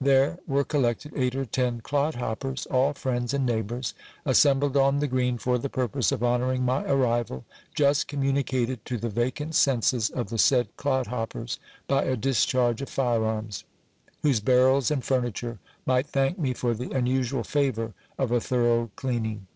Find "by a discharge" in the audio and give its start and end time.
11.86-12.82